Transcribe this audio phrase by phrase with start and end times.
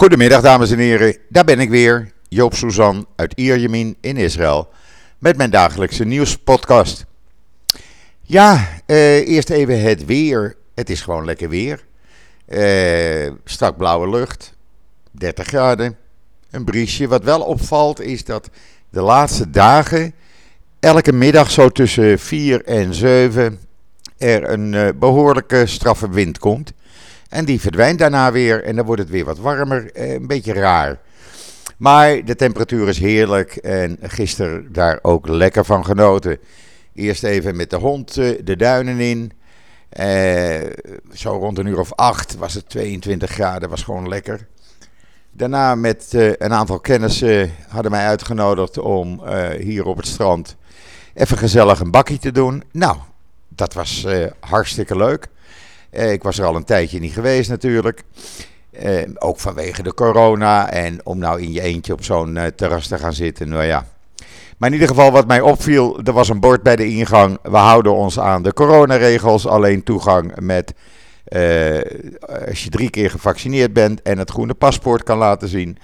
[0.00, 4.68] Goedemiddag dames en heren, daar ben ik weer, Joop Suzan uit Ierjemien in Israël,
[5.18, 7.06] met mijn dagelijkse nieuwspodcast.
[8.22, 10.56] Ja, eh, eerst even het weer.
[10.74, 11.84] Het is gewoon lekker weer.
[12.44, 14.54] Eh, strak blauwe lucht,
[15.10, 15.96] 30 graden,
[16.50, 17.08] een briesje.
[17.08, 18.50] Wat wel opvalt is dat
[18.90, 20.14] de laatste dagen,
[20.78, 23.60] elke middag zo tussen 4 en 7,
[24.18, 26.72] er een uh, behoorlijke straffe wind komt.
[27.30, 29.92] En die verdwijnt daarna weer en dan wordt het weer wat warmer.
[29.92, 30.98] Eh, een beetje raar.
[31.76, 36.38] Maar de temperatuur is heerlijk en gisteren daar ook lekker van genoten.
[36.94, 39.32] Eerst even met de hond eh, de duinen in.
[39.88, 40.60] Eh,
[41.12, 44.46] zo rond een uur of acht was het 22 graden, was gewoon lekker.
[45.32, 49.22] Daarna met een aantal kennissen hadden mij uitgenodigd om
[49.58, 50.56] hier op het strand
[51.14, 52.62] even gezellig een bakkie te doen.
[52.72, 52.96] Nou,
[53.48, 54.06] dat was
[54.40, 55.28] hartstikke leuk.
[55.90, 58.02] Eh, ik was er al een tijdje niet geweest natuurlijk.
[58.70, 60.70] Eh, ook vanwege de corona.
[60.70, 63.48] En om nou in je eentje op zo'n uh, terras te gaan zitten.
[63.48, 63.86] Nou ja.
[64.58, 67.38] Maar in ieder geval, wat mij opviel, er was een bord bij de ingang.
[67.42, 69.46] We houden ons aan de coronaregels.
[69.46, 70.74] Alleen toegang met.
[72.48, 75.78] als je drie keer gevaccineerd bent en het groene paspoort kan laten zien.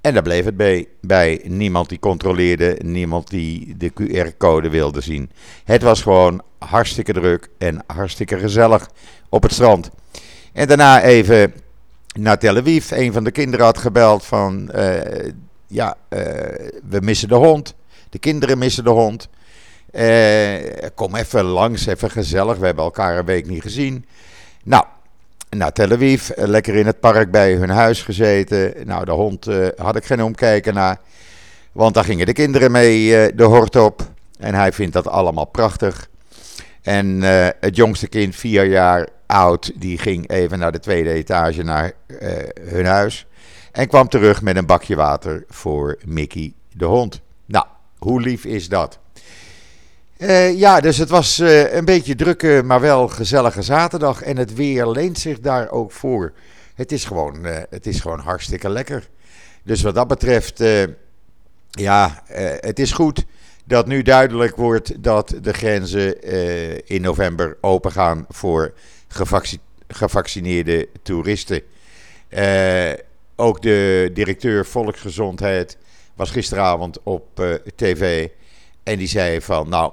[0.00, 1.40] En daar bleef het bij, bij.
[1.44, 5.30] Niemand die controleerde, niemand die de QR-code wilde zien.
[5.64, 8.88] Het was gewoon hartstikke druk en hartstikke gezellig
[9.28, 9.90] op het strand.
[10.52, 11.54] En daarna even
[12.18, 12.90] naar Tel Aviv.
[12.90, 14.94] Een van de kinderen had gebeld van, uh,
[15.66, 16.20] ja, uh,
[16.88, 17.74] we missen de hond.
[18.10, 19.28] De kinderen missen de hond.
[19.92, 22.56] Uh, kom even langs, even gezellig.
[22.56, 24.06] We hebben elkaar een week niet gezien.
[24.64, 24.84] Nou,
[25.50, 28.74] naar Tel Aviv, lekker in het park bij hun huis gezeten.
[28.84, 31.00] Nou, de hond had ik geen omkijken naar.
[31.72, 34.02] Want daar gingen de kinderen mee de hort op.
[34.38, 36.08] En hij vindt dat allemaal prachtig.
[36.84, 41.62] En uh, het jongste kind, vier jaar oud, die ging even naar de tweede etage
[41.62, 42.18] naar uh,
[42.60, 43.26] hun huis.
[43.72, 47.20] En kwam terug met een bakje water voor Mickey de hond.
[47.46, 47.66] Nou,
[47.98, 48.98] hoe lief is dat?
[50.18, 54.22] Uh, ja, dus het was een beetje drukke, maar wel gezellige zaterdag.
[54.22, 56.32] En het weer leent zich daar ook voor.
[56.74, 59.08] Het is gewoon, het is gewoon hartstikke lekker.
[59.62, 60.62] Dus wat dat betreft,
[61.70, 62.22] ja,
[62.60, 63.24] het is goed
[63.64, 68.72] dat nu duidelijk wordt dat de grenzen uh, in november opengaan voor
[69.88, 71.62] gevaccineerde toeristen.
[72.28, 72.92] Uh,
[73.36, 75.78] ook de directeur Volksgezondheid
[76.14, 78.28] was gisteravond op uh, tv
[78.82, 79.92] en die zei van nou,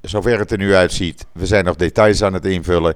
[0.00, 2.94] zover het er nu uitziet, we zijn nog details aan het invullen.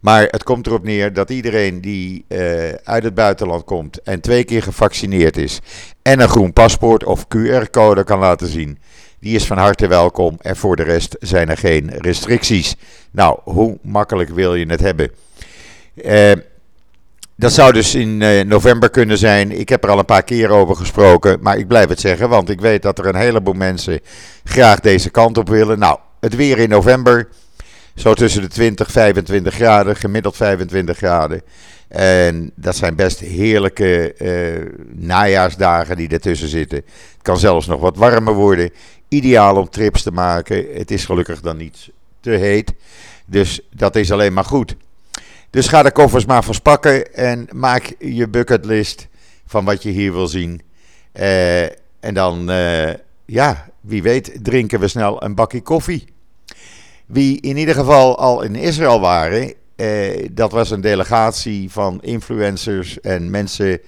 [0.00, 2.38] Maar het komt erop neer dat iedereen die uh,
[2.84, 5.60] uit het buitenland komt en twee keer gevaccineerd is
[6.02, 8.78] en een groen paspoort of QR-code kan laten zien,
[9.20, 10.36] die is van harte welkom.
[10.40, 12.76] En voor de rest zijn er geen restricties.
[13.10, 15.10] Nou, hoe makkelijk wil je het hebben?
[15.94, 16.32] Uh,
[17.36, 19.58] dat zou dus in uh, november kunnen zijn.
[19.58, 21.38] Ik heb er al een paar keer over gesproken.
[21.40, 24.00] Maar ik blijf het zeggen, want ik weet dat er een heleboel mensen
[24.44, 25.78] graag deze kant op willen.
[25.78, 27.28] Nou, het weer in november.
[27.96, 31.42] Zo tussen de 20, 25 graden, gemiddeld 25 graden.
[31.88, 36.78] En dat zijn best heerlijke uh, najaarsdagen die ertussen zitten.
[36.78, 38.70] Het kan zelfs nog wat warmer worden.
[39.08, 40.66] Ideaal om trips te maken.
[40.74, 41.90] Het is gelukkig dan niet
[42.20, 42.74] te heet.
[43.26, 44.76] Dus dat is alleen maar goed.
[45.50, 49.08] Dus ga de koffers maar verspakken en maak je bucketlist
[49.46, 50.62] van wat je hier wil zien.
[51.14, 51.62] Uh,
[52.00, 52.92] en dan, uh,
[53.24, 56.14] ja, wie weet, drinken we snel een bakje koffie.
[57.06, 63.00] Wie in ieder geval al in Israël waren, uh, dat was een delegatie van influencers
[63.00, 63.80] en mensen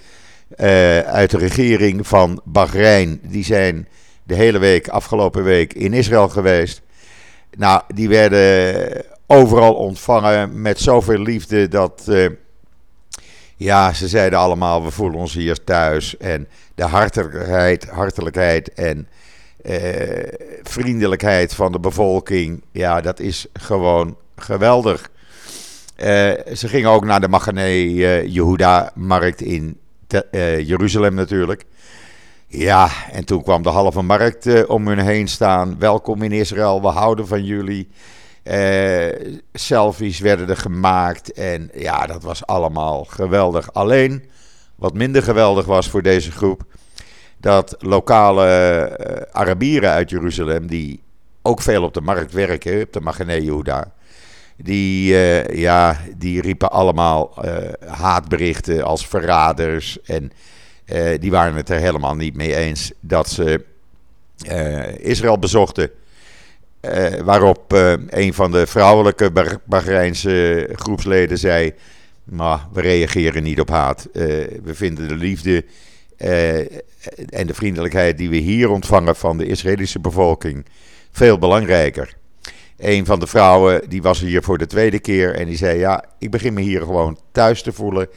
[1.07, 3.21] uit de regering van Bahrein.
[3.23, 3.89] Die zijn
[4.25, 6.83] de hele week, afgelopen week, in Israël geweest.
[7.57, 12.05] Nou, die werden overal ontvangen met zoveel liefde dat.
[12.09, 12.31] Uh,
[13.57, 16.17] ja, ze zeiden allemaal: we voelen ons hier thuis.
[16.17, 19.09] En de hartelijkheid, hartelijkheid en
[20.63, 22.63] vriendelijkheid van de bevolking.
[22.73, 25.11] Ja, dat is gewoon geweldig.
[25.97, 26.05] Uh,
[26.55, 27.93] ze gingen ook naar de Magane
[28.31, 29.79] Jehuda-markt in
[30.63, 31.65] Jeruzalem natuurlijk.
[32.47, 35.79] Ja, en toen kwam de halve markt om hun heen staan.
[35.79, 37.89] Welkom in Israël, we houden van jullie.
[39.53, 43.73] Selfies werden er gemaakt en ja, dat was allemaal geweldig.
[43.73, 44.25] Alleen,
[44.75, 46.65] wat minder geweldig was voor deze groep,
[47.41, 48.47] dat lokale
[49.01, 51.01] uh, Arabieren uit Jeruzalem, die
[51.43, 53.93] ook veel op de markt werken, op de Magane Yehuda,
[54.57, 55.15] die,
[55.57, 57.35] ja, die riepen allemaal
[57.87, 60.33] haatberichten als verraders en
[61.21, 63.65] die waren het er helemaal niet mee eens dat ze
[64.99, 65.91] Israël bezochten.
[67.25, 67.73] Waarop
[68.09, 69.31] een van de vrouwelijke
[69.65, 71.75] Bahreinse groepsleden zei:
[72.25, 74.09] maar we reageren niet op haat.
[74.13, 75.65] we vinden de liefde
[76.19, 80.67] en de vriendelijkheid die we hier ontvangen van de Israëlische bevolking
[81.11, 82.17] veel belangrijker.
[82.79, 86.05] Een van de vrouwen die was hier voor de tweede keer en die zei: Ja,
[86.19, 88.09] ik begin me hier gewoon thuis te voelen.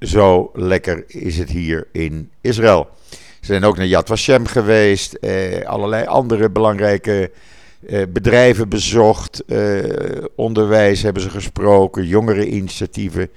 [0.00, 2.88] Zo lekker is het hier in Israël.
[3.10, 7.30] Ze zijn ook naar Yad Vashem geweest, eh, allerlei andere belangrijke
[7.86, 9.78] eh, bedrijven bezocht, eh,
[10.34, 13.30] onderwijs hebben ze gesproken, jongereninitiatieven,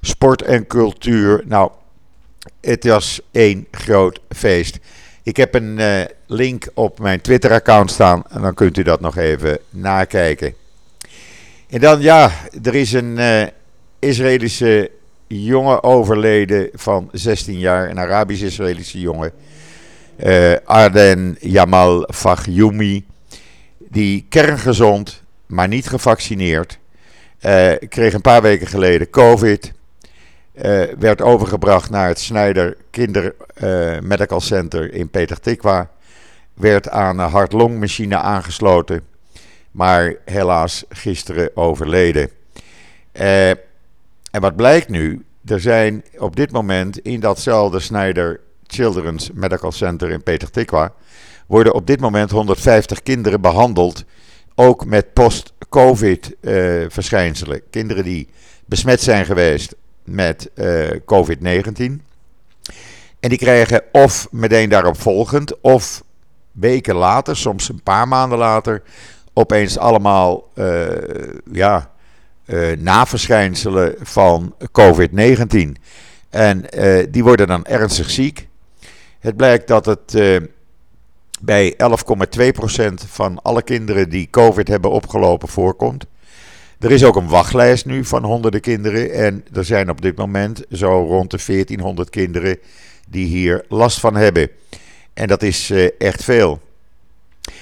[0.00, 1.42] sport en cultuur.
[1.46, 1.70] Nou,
[2.60, 4.78] het was één groot feest.
[5.22, 9.16] Ik heb een uh, link op mijn Twitter-account staan en dan kunt u dat nog
[9.16, 10.54] even nakijken.
[11.68, 12.30] En dan ja,
[12.62, 13.42] er is een uh,
[13.98, 14.90] Israëlische
[15.26, 19.32] jongen overleden van 16 jaar, een Arabisch-Israëlische jongen.
[20.24, 23.04] Uh, Arden Jamal Fahyoumi,
[23.78, 26.78] die kerngezond, maar niet gevaccineerd,
[27.88, 29.72] kreeg een paar weken geleden COVID.
[30.62, 35.90] Uh, werd overgebracht naar het Snijder Kinder uh, Medical Center in Peter Tikwa.
[36.54, 39.02] Werd aan een hart-longmachine aangesloten.
[39.70, 42.30] Maar helaas gisteren overleden.
[43.12, 45.24] Uh, en wat blijkt nu?
[45.44, 50.92] Er zijn op dit moment in datzelfde Snijder Children's Medical Center in Peter Tikwa.
[51.46, 54.04] worden op dit moment 150 kinderen behandeld.
[54.54, 56.36] Ook met post-COVID
[56.88, 57.62] verschijnselen.
[57.70, 58.28] Kinderen die
[58.66, 59.74] besmet zijn geweest
[60.04, 61.76] met uh, COVID-19.
[63.20, 66.02] En die krijgen of meteen daarop volgend, of
[66.52, 68.82] weken later, soms een paar maanden later,
[69.32, 70.86] opeens allemaal uh,
[71.52, 71.90] ja,
[72.46, 75.72] uh, naverschijnselen van COVID-19.
[76.30, 76.64] En
[77.10, 78.48] die worden dan ernstig ziek.
[79.18, 80.16] Het blijkt dat het
[81.40, 86.06] bij 11,2% van alle kinderen die COVID hebben opgelopen voorkomt.
[86.84, 89.12] Er is ook een wachtlijst nu van honderden kinderen.
[89.12, 92.58] En er zijn op dit moment zo rond de 1400 kinderen
[93.08, 94.48] die hier last van hebben.
[95.14, 96.60] En dat is uh, echt veel.
[97.50, 97.54] 11,2%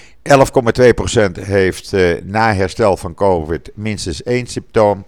[1.40, 5.04] heeft uh, na herstel van COVID minstens één symptoom.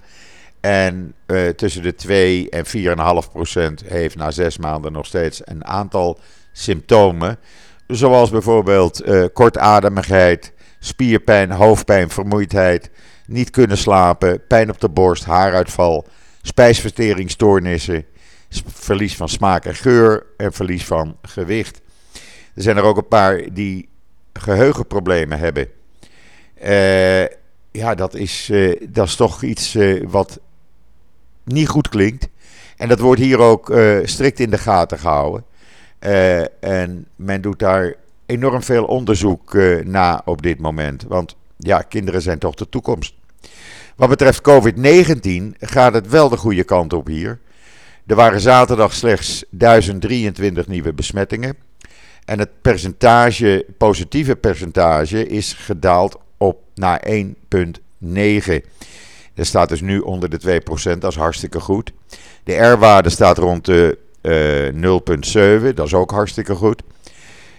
[0.60, 2.64] En uh, tussen de 2 en
[3.82, 6.18] 4,5% heeft na zes maanden nog steeds een aantal
[6.52, 7.38] symptomen.
[7.86, 9.02] Zoals bijvoorbeeld
[9.32, 12.90] kortademigheid, spierpijn, hoofdpijn, vermoeidheid,
[13.26, 16.06] niet kunnen slapen, pijn op de borst, haaruitval,
[16.42, 18.04] spijsverteringsstoornissen,
[18.66, 21.80] verlies van smaak en geur en verlies van gewicht.
[22.54, 23.88] Er zijn er ook een paar die
[24.32, 25.68] geheugenproblemen hebben.
[26.64, 27.26] Uh,
[27.70, 30.40] ja, dat is, uh, dat is toch iets uh, wat
[31.44, 32.28] niet goed klinkt.
[32.76, 33.72] En dat wordt hier ook
[34.04, 35.44] strikt in de gaten gehouden.
[36.60, 37.94] en men doet daar
[38.26, 39.54] enorm veel onderzoek
[39.84, 41.04] na op dit moment.
[41.08, 43.14] Want ja, kinderen zijn toch de toekomst.
[43.96, 47.38] Wat betreft COVID-19 gaat het wel de goede kant op hier.
[48.06, 51.56] Er waren zaterdag slechts 1023 nieuwe besmettingen.
[52.24, 57.22] En het percentage, positieve percentage is gedaald op naar 1,9.
[59.34, 60.60] Dat staat dus nu onder de
[60.94, 61.92] 2%, dat is hartstikke goed.
[62.44, 66.82] De R-waarde staat rond de uh, 0,7, dat is ook hartstikke goed.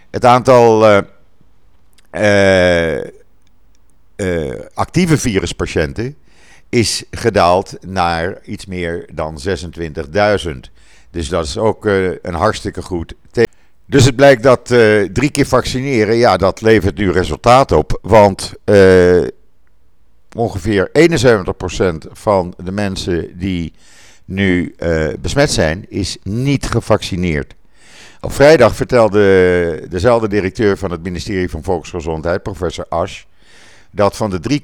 [0.09, 1.01] Het aantal uh,
[2.11, 3.03] uh,
[4.15, 6.15] uh, actieve viruspatiënten
[6.69, 9.39] is gedaald naar iets meer dan
[10.47, 10.51] 26.000.
[11.11, 13.13] Dus dat is ook uh, een hartstikke goed.
[13.87, 17.99] Dus het blijkt dat uh, drie keer vaccineren, ja, dat levert nu resultaat op.
[18.01, 18.53] Want
[20.35, 23.73] ongeveer 71% van de mensen die
[24.25, 24.75] nu
[25.21, 27.55] besmet zijn, is niet gevaccineerd.
[28.21, 33.23] Op vrijdag vertelde dezelfde directeur van het ministerie van Volksgezondheid, professor Asch,
[33.95, 34.59] dat van de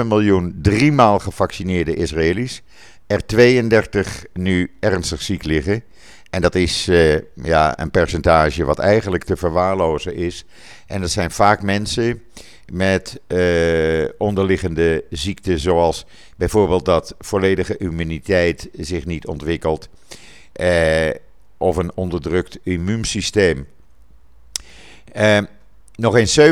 [0.00, 2.62] 3,7 miljoen driemaal gevaccineerde Israëli's
[3.06, 5.82] er 32 nu ernstig ziek liggen.
[6.30, 10.44] En dat is uh, ja, een percentage wat eigenlijk te verwaarlozen is.
[10.86, 12.22] En dat zijn vaak mensen
[12.72, 19.88] met uh, onderliggende ziekten, zoals bijvoorbeeld dat volledige immuniteit zich niet ontwikkelt.
[20.60, 21.10] Uh,
[21.56, 23.66] of een onderdrukt immuunsysteem.
[26.00, 26.42] Nog eens 17%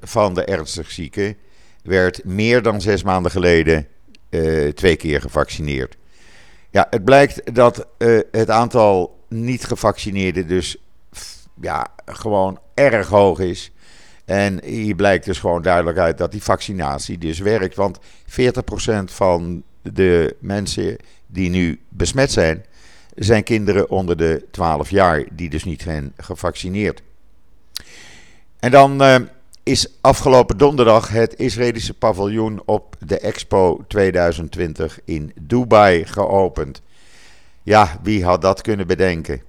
[0.00, 1.36] van de ernstig zieken
[1.82, 3.86] werd meer dan zes maanden geleden
[4.30, 5.96] uh, twee keer gevaccineerd.
[6.70, 10.76] Ja, het blijkt dat uh, het aantal niet gevaccineerden dus
[11.60, 13.70] ja, gewoon erg hoog is.
[14.24, 17.74] En hier blijkt dus gewoon duidelijk uit dat die vaccinatie dus werkt.
[17.74, 18.02] Want 40%
[19.04, 20.96] van de mensen
[21.26, 22.64] die nu besmet zijn,
[23.14, 27.02] zijn kinderen onder de 12 jaar, die dus niet zijn gevaccineerd.
[28.58, 29.16] En dan uh,
[29.62, 36.82] is afgelopen donderdag het Israëlische paviljoen op de Expo 2020 in Dubai geopend.
[37.62, 39.42] Ja, wie had dat kunnen bedenken?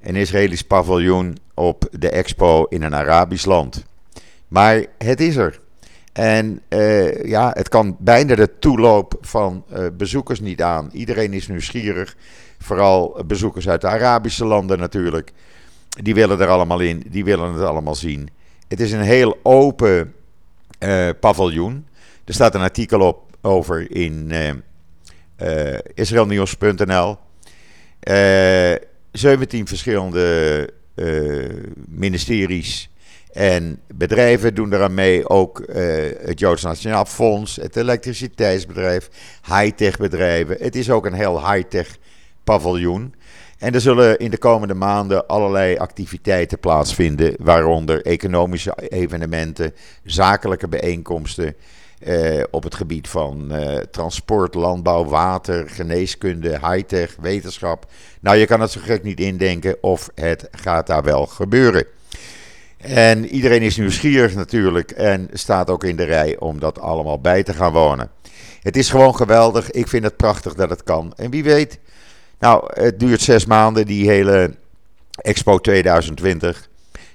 [0.00, 3.84] Een Israëlisch paviljoen op de Expo in een Arabisch land.
[4.48, 5.60] Maar het is er.
[6.12, 10.90] En uh, ja, het kan bijna de toeloop van uh, bezoekers niet aan.
[10.92, 12.16] Iedereen is nieuwsgierig.
[12.58, 15.32] Vooral bezoekers uit de Arabische landen natuurlijk.
[15.88, 18.28] Die willen er allemaal in, die willen het allemaal zien.
[18.74, 20.14] Het is een heel open
[20.80, 21.86] uh, paviljoen.
[22.24, 24.32] Er staat een artikel op over in
[25.94, 27.16] israelnieuws.nl.
[29.12, 30.68] 17 verschillende
[31.88, 32.90] ministeries
[33.32, 35.76] en bedrijven doen eraan mee, ook uh,
[36.18, 39.08] het Joods Nationaal Fonds, het elektriciteitsbedrijf,
[39.46, 40.56] high-tech bedrijven.
[40.60, 41.96] Het is ook een heel high-tech
[42.44, 43.14] paviljoen.
[43.64, 51.54] En er zullen in de komende maanden allerlei activiteiten plaatsvinden, waaronder economische evenementen, zakelijke bijeenkomsten
[52.06, 57.86] uh, op het gebied van uh, transport, landbouw, water, geneeskunde, high-tech, wetenschap.
[58.20, 61.86] Nou, je kan het zo gek niet indenken of het gaat daar wel gebeuren.
[62.78, 67.42] En iedereen is nieuwsgierig natuurlijk en staat ook in de rij om dat allemaal bij
[67.42, 68.10] te gaan wonen.
[68.60, 69.70] Het is gewoon geweldig.
[69.70, 71.12] Ik vind het prachtig dat het kan.
[71.16, 71.78] En wie weet,
[72.44, 74.54] nou, het duurt zes maanden, die hele
[75.10, 76.68] Expo 2020.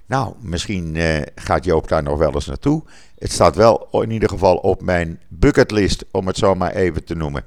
[0.06, 2.84] Nou, misschien eh, gaat Joop daar nog wel eens naartoe.
[3.18, 7.16] Het staat wel in ieder geval op mijn bucketlist, om het zo maar even te
[7.16, 7.46] noemen.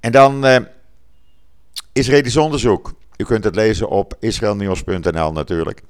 [0.00, 0.56] En dan uh,
[1.92, 2.94] Israëlisch onderzoek.
[3.16, 5.82] U kunt het lezen op israelnieuws.nl natuurlijk.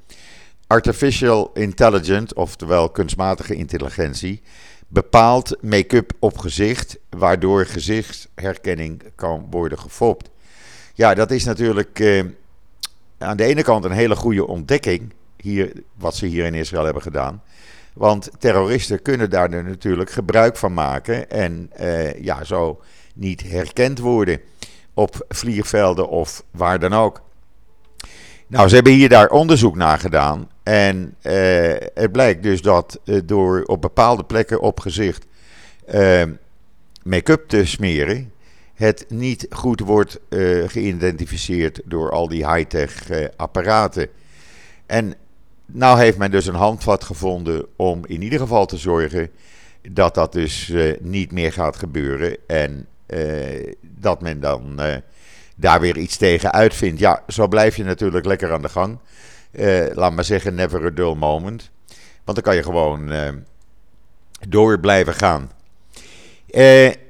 [0.66, 4.42] Artificial Intelligence, oftewel kunstmatige intelligentie,
[4.88, 10.34] bepaalt make-up op gezicht, waardoor gezichtsherkenning kan worden gefopt.
[10.96, 12.24] Ja, dat is natuurlijk eh,
[13.18, 17.02] aan de ene kant een hele goede ontdekking, hier, wat ze hier in Israël hebben
[17.02, 17.42] gedaan.
[17.92, 22.80] Want terroristen kunnen daar natuurlijk gebruik van maken en eh, ja, zo
[23.14, 24.40] niet herkend worden
[24.94, 27.22] op vliegvelden of waar dan ook.
[28.46, 30.50] Nou, ze hebben hier daar onderzoek naar gedaan.
[30.62, 31.32] En uh,
[31.94, 35.26] het blijkt dus dat door op bepaalde plekken op gezicht
[37.02, 38.32] make-up te smeren,
[38.76, 40.20] het niet goed wordt
[40.66, 44.08] geïdentificeerd door al die high-tech apparaten.
[44.86, 45.14] En
[45.66, 49.30] nou heeft men dus een handvat gevonden om in ieder geval te zorgen
[49.90, 52.36] dat dat dus niet meer gaat gebeuren.
[52.46, 52.86] En
[53.80, 54.80] dat men dan
[55.56, 57.00] daar weer iets tegen uitvindt.
[57.00, 58.98] Ja, zo blijf je natuurlijk lekker aan de gang.
[59.94, 61.70] Laat maar zeggen, never a dull moment.
[62.24, 63.12] Want dan kan je gewoon
[64.48, 65.50] door blijven gaan.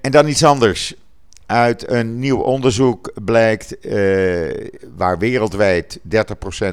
[0.00, 0.94] En dan iets anders.
[1.46, 3.76] Uit een nieuw onderzoek blijkt
[4.96, 6.02] waar wereldwijd 30%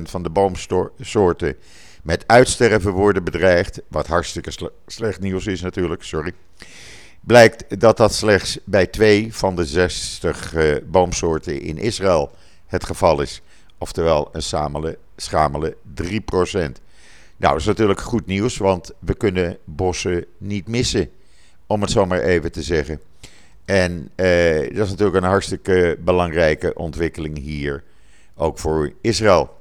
[0.04, 1.56] van de boomsoorten
[2.04, 3.82] met uitsterven worden bedreigd.
[3.88, 6.34] Wat hartstikke sle slecht nieuws is natuurlijk, sorry
[7.26, 12.32] blijkt dat dat slechts bij twee van de 60 uh, eh, boomsoorten in Israël
[12.66, 13.42] het geval is.
[13.78, 16.04] Oftewel een samele, schamele 3%.
[16.52, 16.72] Nou,
[17.38, 21.10] dat is natuurlijk goed nieuws, want we kunnen bossen niet missen,
[21.68, 23.00] om het zo maar even te zeggen.
[23.66, 27.84] En uh, dat is natuurlijk een hartstikke belangrijke ontwikkeling hier,
[28.36, 29.58] ook voor Israël.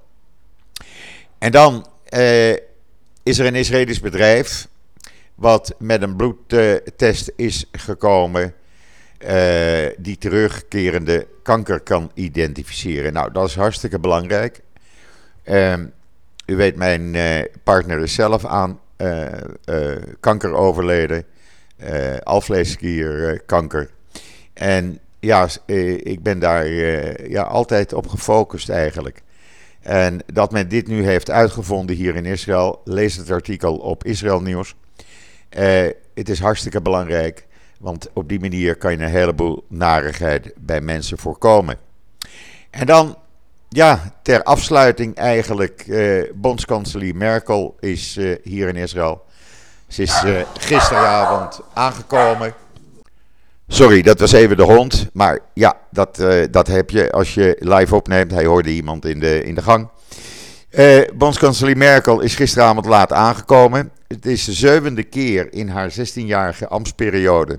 [1.38, 2.50] En dan uh,
[3.22, 4.68] is er een Israëlisch bedrijf
[5.34, 8.54] wat met een bloedtest is gekomen.
[9.26, 13.12] Uh, die terugkerende kanker kan identificeren.
[13.12, 14.60] Nou, dat is hartstikke belangrijk.
[15.44, 15.74] Uh,
[16.46, 17.16] u weet, mijn
[17.62, 18.80] partner is zelf aan
[19.64, 21.24] eh, kanker overleden.
[22.22, 23.90] Alvleesklierkanker.
[24.52, 25.48] En ja,
[26.02, 26.68] ik ben daar
[27.28, 29.22] ja, altijd op gefocust eigenlijk.
[29.82, 34.40] En dat men dit nu heeft uitgevonden hier in Israël, lees het artikel op Israël
[34.40, 34.74] Nieuws.
[35.58, 37.46] Uh, het is hartstikke belangrijk,
[37.78, 41.76] want op die manier kan je een heleboel narigheid bij mensen voorkomen.
[42.70, 43.18] En dan,
[43.68, 49.24] ja, ter afsluiting eigenlijk, uh, bondskanselier Merkel is uh, hier in Israël.
[49.92, 50.22] Ze is
[50.58, 52.54] gisteravond aangekomen.
[53.68, 55.08] Sorry, dat was even de hond.
[55.12, 58.30] Maar ja, dat, dat heb je als je live opneemt.
[58.30, 59.88] Hij hoorde iemand in de, in de gang.
[60.70, 63.90] Uh, bondskanselier Merkel is gisteravond laat aangekomen.
[64.06, 67.58] Het is de zevende keer in haar 16-jarige ambtsperiode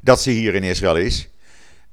[0.00, 1.28] dat ze hier in Israël is.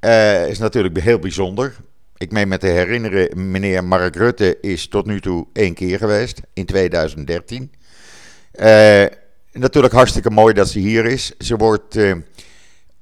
[0.02, 1.76] Uh, is natuurlijk heel bijzonder.
[2.18, 6.42] Ik meen me te herinneren, meneer Mark Rutte is tot nu toe één keer geweest,
[6.54, 7.72] in 2013.
[8.54, 9.12] Uh, eh,
[9.54, 11.32] natuurlijk hartstikke mooi dat ze hier is.
[11.38, 12.16] Ze wordt uh,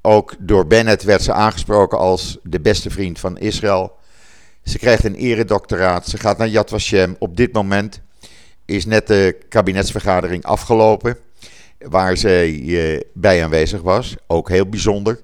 [0.02, 3.92] ook door Bennett werd ze aangesproken als de beste vriend van Israël.
[4.64, 6.08] Ze krijgt een eredoctoraat.
[6.08, 7.16] Ze gaat naar Yad Vashem.
[7.20, 8.02] Op dit moment
[8.66, 11.18] is net de kabinetsvergadering afgelopen,
[11.80, 14.16] waar zij bij aanwezig was.
[14.28, 15.20] Ook heel bijzonder.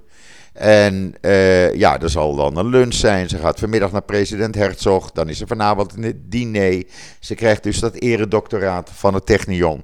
[0.57, 3.29] En uh, ja, er zal dan een lunch zijn.
[3.29, 5.11] Ze gaat vanmiddag naar president Herzog.
[5.11, 6.83] Dan is er vanavond een diner.
[7.19, 9.83] Ze krijgt dus dat eredoctoraat van het Technion.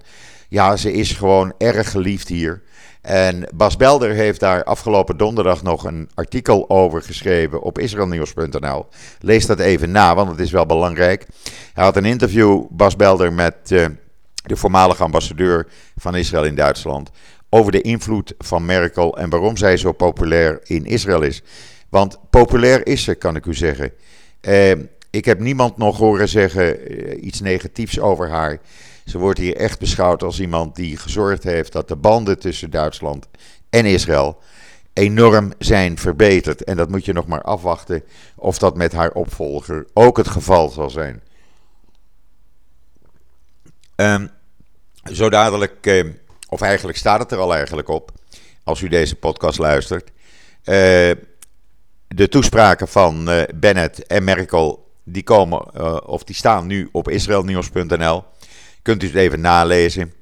[0.53, 2.62] Ja, ze is gewoon erg geliefd hier.
[3.01, 8.86] En Bas Belder heeft daar afgelopen donderdag nog een artikel over geschreven op israelnieuws.nl.
[9.19, 11.27] Lees dat even na, want het is wel belangrijk.
[11.74, 13.86] Hij had een interview, Bas Belder, met uh,
[14.33, 17.10] de voormalige ambassadeur van Israël in Duitsland
[17.50, 21.41] over de invloed van Merkel en waarom zij zo populair in Israël is.
[21.89, 23.91] Want populair is ze, kan ik u zeggen.
[24.41, 24.72] Uh,
[25.10, 28.60] ik heb niemand nog horen zeggen uh, iets negatiefs over haar.
[29.05, 33.27] Ze wordt hier echt beschouwd als iemand die gezorgd heeft dat de banden tussen Duitsland
[33.69, 34.41] en Israël
[34.93, 36.63] enorm zijn verbeterd.
[36.63, 38.03] En dat moet je nog maar afwachten
[38.36, 41.22] of dat met haar opvolger ook het geval zal zijn.
[43.95, 44.29] Um,
[45.12, 46.10] zo dadelijk uh,
[46.50, 48.12] of eigenlijk staat het er al eigenlijk op,
[48.63, 50.10] als u deze podcast luistert.
[50.10, 50.13] Uh,
[52.07, 57.10] de toespraken van uh, Bennett en Merkel, die komen, uh, of die staan nu op
[57.10, 58.24] israelnieuws.nl.
[58.83, 60.13] Kunt u het even nalezen.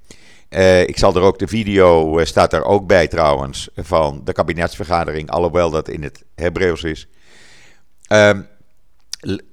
[0.86, 5.70] ik zal er ook de video, staat er ook bij trouwens, van de kabinetsvergadering, alhoewel
[5.70, 7.08] dat in het Hebreeuws is.
[8.08, 8.42] Ehm,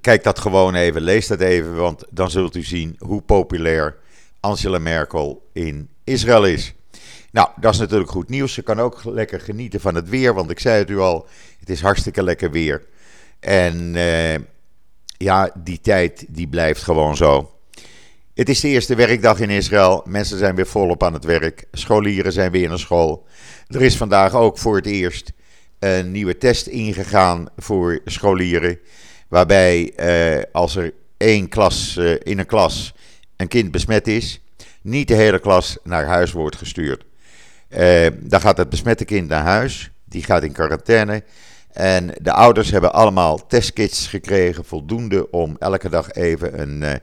[0.01, 3.97] kijk dat gewoon even, lees dat even, want dan zult u zien hoe populair
[4.39, 6.73] Angela Merkel in Israël is.
[7.31, 8.53] Nou, dat is natuurlijk goed nieuws.
[8.53, 11.27] Ze kan ook lekker genieten van het weer, want ik zei het u al,
[11.59, 12.85] het is hartstikke lekker weer.
[13.39, 14.35] En uh,
[15.17, 17.58] ja, die tijd die blijft gewoon zo.
[18.39, 20.03] Het is de eerste werkdag in Israël.
[20.05, 21.65] Mensen zijn weer volop aan het werk.
[21.71, 23.27] Scholieren zijn weer naar school.
[23.67, 25.31] Er is vandaag ook voor het eerst
[25.79, 28.79] een nieuwe test ingegaan voor scholieren.
[29.27, 32.93] Waarbij uh, als er één klas uh, in een klas
[33.35, 34.41] een kind besmet is,
[34.81, 37.03] niet de hele klas naar huis wordt gestuurd.
[37.69, 41.23] Uh, dan gaat het besmette kind naar huis, die gaat in quarantaine.
[41.71, 46.93] En de ouders hebben allemaal testkits gekregen, voldoende om elke dag even een uh,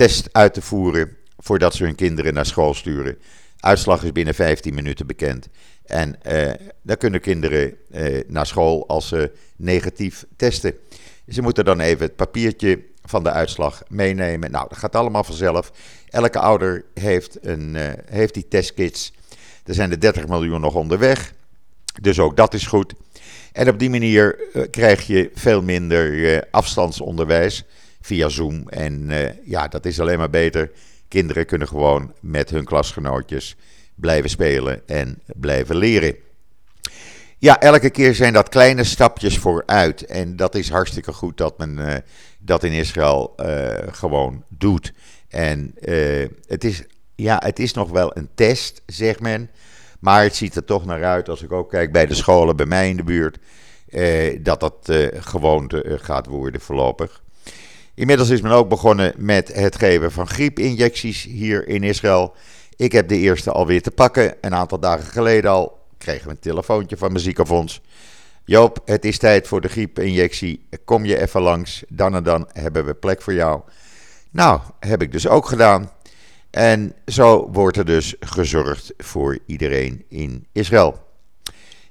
[0.00, 3.18] test uit te voeren voordat ze hun kinderen naar school sturen.
[3.58, 5.48] Uitslag is binnen 15 minuten bekend.
[5.84, 6.50] En uh,
[6.82, 7.76] dan kunnen kinderen
[8.26, 10.74] naar school als ze negatief testen.
[11.28, 14.50] Ze moeten dan even het papiertje van de uitslag meenemen.
[14.50, 15.72] Nou, dat gaat allemaal vanzelf.
[16.08, 19.12] Elke ouder heeft, een, uh, heeft die testkits.
[19.64, 21.32] Er zijn er 30 miljoen nog onderweg.
[22.00, 22.94] Dus ook dat is goed.
[23.52, 24.38] En op die manier
[24.70, 27.64] krijg je veel minder afstandsonderwijs
[28.00, 28.68] via Zoom.
[28.68, 29.10] En
[29.44, 30.70] ja, dat is alleen maar beter.
[31.08, 33.56] Kinderen kunnen gewoon met hun klasgenootjes
[33.94, 36.14] blijven spelen en blijven leren.
[37.38, 40.04] Ja, elke keer zijn dat kleine stapjes vooruit.
[40.04, 41.94] En dat is hartstikke goed dat men uh,
[42.38, 44.92] dat in Israël uh, gewoon doet.
[45.28, 45.74] En
[46.46, 46.82] het, is,
[47.14, 49.50] ja, het is nog wel een test, zegt men.
[50.00, 52.66] Maar het ziet er toch naar uit, als ik ook kijk bij de scholen bij
[52.66, 53.38] mij in de buurt,
[54.44, 57.22] dat dat gewoonte gaat worden voorlopig.
[57.94, 62.34] Inmiddels is men ook begonnen met het geven van griepinjecties hier in Israël.
[62.76, 66.38] Ik heb de eerste alweer te pakken, een aantal dagen geleden al kregen we een
[66.38, 67.80] telefoontje van mijn ziekenfonds.
[68.44, 70.66] Joop, het is tijd voor de griepinjectie.
[70.84, 73.60] Kom je even langs, dan en dan hebben we plek voor jou.
[74.30, 75.90] Nou, heb ik dus ook gedaan.
[76.50, 80.98] En zo wordt er dus gezorgd voor iedereen in Israël.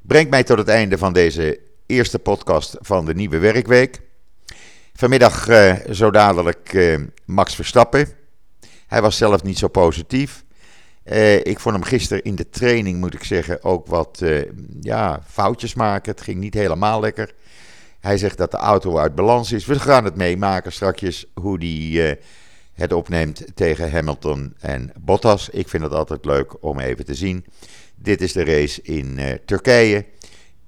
[0.01, 4.01] Brengt mij tot het einde van deze eerste podcast van de nieuwe werkweek.
[4.99, 8.07] Vanmiddag uh, zo dadelijk uh, Max Verstappen.
[8.87, 10.43] Hij was zelf niet zo positief.
[11.05, 14.23] Uh, ik vond hem gisteren in de training, moet ik zeggen, ook wat
[14.79, 16.11] ja, foutjes maken.
[16.11, 17.33] Het ging niet helemaal lekker.
[17.99, 19.65] Hij zegt dat de auto uit balans is.
[19.65, 22.19] We gaan het meemaken straks hoe hij
[22.73, 25.49] het opneemt tegen Hamilton en Bottas.
[25.49, 27.45] Ik vind het altijd leuk om even te zien.
[27.95, 30.05] Dit is de race in Turkije.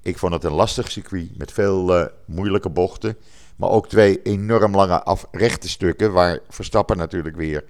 [0.02, 3.16] Ik vond het een lastig circuit met veel moeilijke bochten.
[3.62, 7.64] Maar ook twee enorm lange af rechte stukken waar Verstappen natuurlijk weer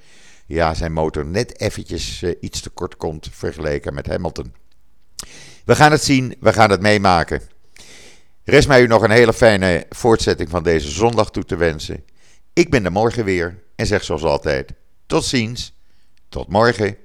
[0.46, 4.55] ja, zijn motor net eventjes iets te kort komt vergeleken met Hamilton.
[5.64, 7.42] We gaan het zien, we gaan het meemaken.
[8.44, 12.05] Rest mij u nog een hele fijne voortzetting van deze zondag toe te wensen.
[12.52, 14.72] Ik ben er morgen weer en zeg zoals altijd:
[15.07, 15.74] tot ziens,
[16.28, 16.96] tot morgen.